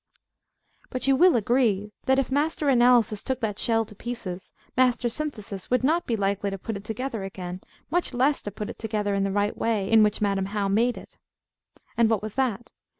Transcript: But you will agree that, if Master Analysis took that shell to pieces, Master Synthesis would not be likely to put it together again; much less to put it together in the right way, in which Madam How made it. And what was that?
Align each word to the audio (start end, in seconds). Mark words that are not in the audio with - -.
But 0.89 1.07
you 1.07 1.15
will 1.15 1.35
agree 1.35 1.91
that, 2.07 2.17
if 2.17 2.31
Master 2.31 2.69
Analysis 2.69 3.21
took 3.21 3.39
that 3.41 3.59
shell 3.59 3.85
to 3.85 3.93
pieces, 3.93 4.51
Master 4.75 5.09
Synthesis 5.09 5.69
would 5.69 5.83
not 5.83 6.07
be 6.07 6.15
likely 6.15 6.49
to 6.49 6.57
put 6.57 6.75
it 6.75 6.83
together 6.83 7.23
again; 7.23 7.61
much 7.91 8.11
less 8.11 8.41
to 8.41 8.51
put 8.51 8.71
it 8.71 8.79
together 8.79 9.13
in 9.13 9.23
the 9.23 9.31
right 9.31 9.55
way, 9.55 9.91
in 9.91 10.01
which 10.01 10.19
Madam 10.19 10.45
How 10.47 10.67
made 10.67 10.97
it. 10.97 11.19
And 11.99 12.09
what 12.09 12.23
was 12.23 12.33
that? 12.33 12.71